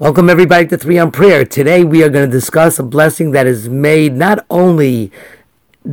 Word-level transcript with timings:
Welcome 0.00 0.30
everybody 0.30 0.66
to 0.68 0.78
Three 0.78 0.98
on 0.98 1.12
Prayer. 1.12 1.44
Today 1.44 1.84
we 1.84 2.02
are 2.02 2.08
going 2.08 2.26
to 2.26 2.32
discuss 2.32 2.78
a 2.78 2.82
blessing 2.82 3.32
that 3.32 3.46
is 3.46 3.68
made 3.68 4.14
not 4.14 4.46
only 4.48 5.12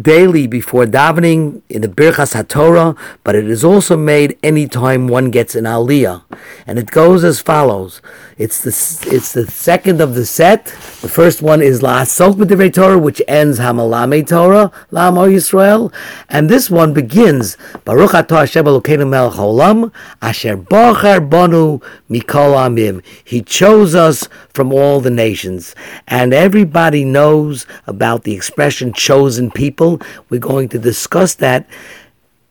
daily 0.02 0.48
before 0.48 0.86
davening 0.86 1.62
in 1.68 1.82
the 1.82 1.90
Birchas 1.90 2.34
HaTorah, 2.34 2.98
but 3.26 3.36
it 3.36 3.50
is 3.50 3.66
also 3.66 3.98
made 3.98 4.40
anytime 4.42 5.10
one 5.10 5.30
gets 5.30 5.56
an 5.56 5.66
Aliyah. 5.66 6.24
And 6.66 6.80
it 6.80 6.92
goes 6.92 7.24
as 7.24 7.42
follows. 7.42 8.02
It's 8.38 8.62
the, 8.62 8.70
it's 9.14 9.34
the 9.34 9.50
second 9.50 10.02
of 10.02 10.16
the 10.16 10.26
set. 10.26 10.66
The 11.02 11.10
first 11.10 11.42
one 11.42 11.62
is 11.62 11.82
La 11.82 12.02
La'asok 12.02 12.34
B'divrei 12.36 12.74
Torah, 12.74 13.00
which 13.00 13.22
ends 13.28 13.60
HaMelamed 13.60 14.28
Torah, 14.28 14.72
La'amo 14.92 15.28
Yisrael. 15.32 15.94
And 16.30 16.50
this 16.50 16.70
one 16.70 16.94
begins, 16.94 17.58
Baruch 17.86 18.12
Atah 18.12 18.40
Hashem 18.40 18.66
Elokeinu 18.66 19.10
Melech 19.10 19.34
Haolam, 19.34 19.92
Asher 20.22 20.58
Bachar 20.58 21.28
Bonu 21.28 21.82
Mikol 22.10 22.54
Amim. 22.56 23.04
He 23.24 23.42
chose 23.42 23.96
us 23.96 24.28
from 24.54 24.72
all 24.72 25.02
the 25.02 25.10
nations. 25.10 25.74
And 26.08 26.34
everybody 26.34 27.04
knows 27.04 27.66
about 27.88 28.24
the 28.24 28.34
expression 28.34 28.94
chosen 28.94 29.50
people. 29.52 30.00
We're 30.30 30.40
going 30.40 30.70
to 30.70 30.80
discuss 30.80 31.34
that 31.36 31.68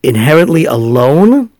inherently 0.02 0.64
alone. 0.64 1.50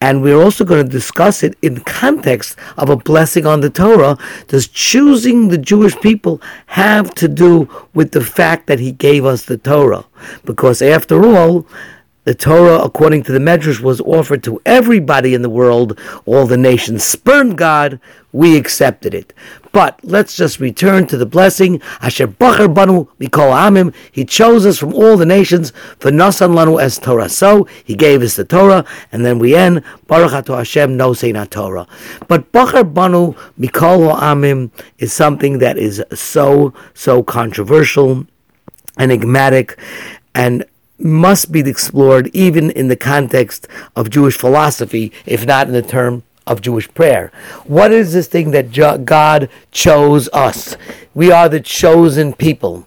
And 0.00 0.22
we're 0.22 0.40
also 0.40 0.64
going 0.64 0.84
to 0.84 0.90
discuss 0.90 1.42
it 1.42 1.56
in 1.60 1.80
context 1.80 2.56
of 2.76 2.88
a 2.88 2.96
blessing 2.96 3.46
on 3.46 3.60
the 3.60 3.70
Torah. 3.70 4.16
Does 4.46 4.68
choosing 4.68 5.48
the 5.48 5.58
Jewish 5.58 5.96
people 6.00 6.40
have 6.66 7.14
to 7.16 7.26
do 7.26 7.68
with 7.94 8.12
the 8.12 8.24
fact 8.24 8.68
that 8.68 8.78
he 8.78 8.92
gave 8.92 9.24
us 9.24 9.44
the 9.44 9.56
Torah? 9.58 10.04
Because 10.44 10.82
after 10.82 11.24
all, 11.26 11.66
the 12.28 12.34
Torah, 12.34 12.80
according 12.80 13.22
to 13.22 13.32
the 13.32 13.38
Medrash, 13.38 13.80
was 13.80 14.02
offered 14.02 14.42
to 14.42 14.60
everybody 14.66 15.32
in 15.32 15.40
the 15.40 15.48
world. 15.48 15.98
All 16.26 16.46
the 16.46 16.58
nations 16.58 17.02
spurned 17.02 17.56
God. 17.56 17.98
We 18.32 18.58
accepted 18.58 19.14
it. 19.14 19.32
But 19.72 19.98
let's 20.02 20.36
just 20.36 20.60
return 20.60 21.06
to 21.06 21.16
the 21.16 21.24
blessing. 21.24 21.80
Asher 22.02 22.28
Bachar 22.28 22.74
Banu 22.74 23.06
Mikol 23.18 23.50
Amim. 23.50 23.94
He 24.12 24.26
chose 24.26 24.66
us 24.66 24.76
from 24.76 24.92
all 24.92 25.16
the 25.16 25.24
nations 25.24 25.72
for 26.00 26.10
Nasan 26.10 26.50
Lanu 26.50 26.78
as 26.78 26.98
Torah. 26.98 27.30
So 27.30 27.66
he 27.82 27.94
gave 27.94 28.20
us 28.20 28.36
the 28.36 28.44
Torah, 28.44 28.84
and 29.10 29.24
then 29.24 29.38
we 29.38 29.56
end 29.56 29.82
Baruch 30.06 30.34
Ato 30.34 30.54
Hashem 30.54 30.98
Nosein 30.98 31.32
HaTorah. 31.32 31.88
But 32.28 32.52
Bachar 32.52 32.92
Banu 32.92 33.32
Mikol 33.58 34.14
Amim 34.18 34.70
is 34.98 35.14
something 35.14 35.60
that 35.60 35.78
is 35.78 36.04
so 36.12 36.74
so 36.92 37.22
controversial, 37.22 38.26
enigmatic, 38.98 39.78
and 40.34 40.66
must 40.98 41.52
be 41.52 41.60
explored 41.60 42.28
even 42.34 42.70
in 42.70 42.88
the 42.88 42.96
context 42.96 43.68
of 43.94 44.10
Jewish 44.10 44.36
philosophy, 44.36 45.12
if 45.26 45.46
not 45.46 45.68
in 45.68 45.72
the 45.72 45.82
term 45.82 46.22
of 46.46 46.60
Jewish 46.60 46.92
prayer. 46.94 47.30
What 47.64 47.92
is 47.92 48.12
this 48.12 48.26
thing 48.26 48.50
that 48.52 48.72
God 49.04 49.48
chose 49.70 50.28
us? 50.32 50.76
We 51.14 51.30
are 51.30 51.48
the 51.48 51.60
chosen 51.60 52.32
people. 52.32 52.86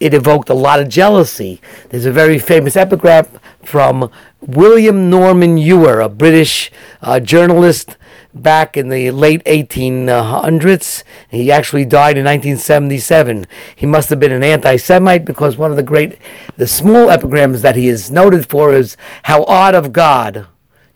It 0.00 0.14
evoked 0.14 0.48
a 0.48 0.54
lot 0.54 0.80
of 0.80 0.88
jealousy. 0.88 1.60
There's 1.90 2.06
a 2.06 2.12
very 2.12 2.38
famous 2.38 2.76
epigraph 2.76 3.28
from 3.62 4.10
William 4.40 5.08
Norman 5.08 5.58
Ewer, 5.58 6.00
a 6.00 6.08
British 6.08 6.72
uh, 7.02 7.20
journalist 7.20 7.96
back 8.34 8.76
in 8.76 8.88
the 8.88 9.10
late 9.10 9.44
1800s. 9.44 11.02
He 11.28 11.52
actually 11.52 11.84
died 11.84 12.16
in 12.16 12.24
1977. 12.24 13.46
He 13.74 13.86
must 13.86 14.10
have 14.10 14.20
been 14.20 14.32
an 14.32 14.42
anti-Semite 14.42 15.24
because 15.24 15.56
one 15.56 15.70
of 15.70 15.76
the 15.76 15.82
great, 15.82 16.18
the 16.56 16.66
small 16.66 17.10
epigrams 17.10 17.62
that 17.62 17.76
he 17.76 17.88
is 17.88 18.10
noted 18.10 18.48
for 18.48 18.72
is 18.72 18.96
how 19.24 19.44
odd 19.44 19.74
of 19.74 19.92
God 19.92 20.46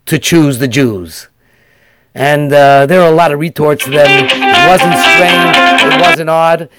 to 0.07 0.19
choose 0.19 0.59
the 0.59 0.69
Jews. 0.69 1.29
And 2.15 2.53
uh, 2.53 2.87
there 2.87 3.03
are 3.03 3.13
a 3.13 3.15
lot 3.15 3.33
of 3.33 3.39
retorts 3.39 3.85
to 3.85 3.91
them. 3.91 4.09
It 4.09 4.69
wasn't 4.69 4.95
strange. 4.95 5.95
It 5.95 6.01
wasn't 6.01 6.31
odd. 6.31 6.71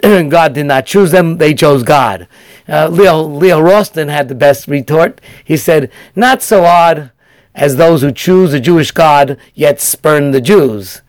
God 0.30 0.54
did 0.54 0.66
not 0.66 0.86
choose 0.86 1.10
them, 1.10 1.38
they 1.38 1.54
chose 1.54 1.82
God. 1.82 2.28
Uh, 2.68 2.88
Leo, 2.88 3.22
Leo 3.22 3.60
Rosten 3.60 4.08
had 4.08 4.28
the 4.28 4.34
best 4.34 4.68
retort. 4.68 5.20
He 5.44 5.56
said, 5.56 5.90
Not 6.14 6.40
so 6.40 6.64
odd 6.64 7.10
as 7.54 7.76
those 7.76 8.02
who 8.02 8.12
choose 8.12 8.52
a 8.52 8.60
Jewish 8.60 8.90
God 8.90 9.38
yet 9.54 9.80
spurn 9.80 10.30
the 10.30 10.40
Jews. 10.40 11.02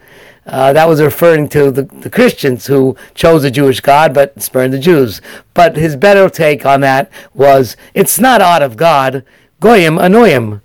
Uh, 0.46 0.74
that 0.74 0.88
was 0.88 1.02
referring 1.02 1.48
to 1.50 1.70
the, 1.70 1.84
the 1.84 2.10
Christians 2.10 2.66
who 2.66 2.96
chose 3.14 3.44
a 3.44 3.52
Jewish 3.52 3.82
God 3.82 4.14
but 4.14 4.42
spurned 4.42 4.74
the 4.74 4.80
Jews. 4.80 5.22
But 5.54 5.76
his 5.76 5.96
better 5.96 6.28
take 6.28 6.66
on 6.66 6.82
that 6.82 7.12
was 7.36 7.78
it's 7.94 8.20
not 8.20 8.42
odd 8.42 8.64
of 8.64 8.76
God, 8.76 9.24
goyim 9.60 9.98
anoyim. 9.98 10.62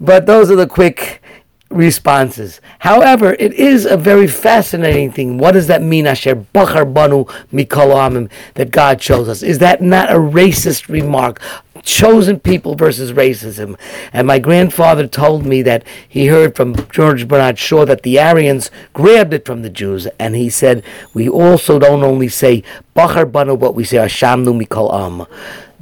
But 0.00 0.26
those 0.26 0.50
are 0.50 0.56
the 0.56 0.66
quick 0.66 1.22
responses. 1.68 2.60
However, 2.80 3.36
it 3.38 3.52
is 3.54 3.84
a 3.84 3.96
very 3.96 4.26
fascinating 4.26 5.12
thing. 5.12 5.38
What 5.38 5.52
does 5.52 5.66
that 5.66 5.82
mean, 5.82 6.06
Asher 6.06 6.36
Bachar 6.36 6.92
Banu 6.92 7.24
Mikol 7.52 7.94
Amim, 7.94 8.30
that 8.54 8.70
God 8.70 9.00
chose 9.00 9.28
us? 9.28 9.42
Is 9.42 9.58
that 9.58 9.82
not 9.82 10.10
a 10.10 10.16
racist 10.16 10.88
remark? 10.88 11.40
Chosen 11.82 12.40
people 12.40 12.74
versus 12.74 13.12
racism. 13.12 13.78
And 14.12 14.26
my 14.26 14.38
grandfather 14.38 15.06
told 15.06 15.44
me 15.44 15.62
that 15.62 15.84
he 16.08 16.26
heard 16.26 16.56
from 16.56 16.74
George 16.90 17.26
Bernard 17.28 17.58
Shaw 17.58 17.84
that 17.86 18.02
the 18.02 18.18
Aryans 18.18 18.70
grabbed 18.92 19.34
it 19.34 19.44
from 19.44 19.62
the 19.62 19.70
Jews, 19.70 20.06
and 20.18 20.36
he 20.36 20.48
said, 20.48 20.84
We 21.12 21.28
also 21.28 21.78
don't 21.78 22.04
only 22.04 22.28
say 22.28 22.62
Bachar 22.94 23.30
Banu, 23.30 23.56
but 23.56 23.74
we 23.74 23.84
say 23.84 23.96
Ashamnu 23.96 24.64
Mikol 24.64 24.92
Am 24.92 25.26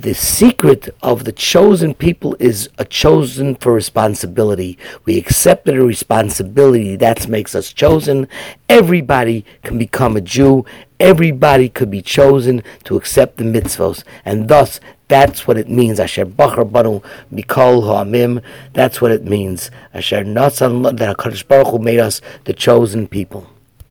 the 0.00 0.14
secret 0.14 0.88
of 1.02 1.24
the 1.24 1.32
chosen 1.32 1.92
people 1.92 2.34
is 2.40 2.70
a 2.78 2.86
chosen 2.86 3.54
for 3.54 3.74
responsibility. 3.74 4.78
We 5.04 5.18
accepted 5.18 5.76
a 5.76 5.84
responsibility. 5.84 6.96
That 6.96 7.28
makes 7.28 7.54
us 7.54 7.70
chosen. 7.70 8.26
Everybody 8.66 9.44
can 9.62 9.76
become 9.76 10.16
a 10.16 10.22
Jew. 10.22 10.64
Everybody 10.98 11.68
could 11.68 11.90
be 11.90 12.00
chosen 12.00 12.62
to 12.84 12.96
accept 12.96 13.36
the 13.36 13.44
mitzvos. 13.44 14.02
And 14.24 14.48
thus, 14.48 14.80
that's 15.10 15.46
what 15.46 15.58
it 15.58 15.68
means. 15.68 16.00
Asher 16.00 16.24
Bachar 16.24 16.70
Banu 16.70 17.00
Mikol 17.32 17.82
Ha'amim. 17.84 18.42
That's 18.72 19.02
what 19.02 19.10
it 19.10 19.24
means. 19.24 19.70
Asher 19.92 20.24
Nasan, 20.24 20.96
that 20.96 21.16
HaKadosh 21.16 21.46
Baruch 21.46 21.68
Hu 21.68 21.78
made 21.78 21.98
us 21.98 22.22
the 22.44 22.54
chosen 22.54 23.08
people. 23.08 23.46